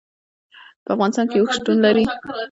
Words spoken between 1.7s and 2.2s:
لري.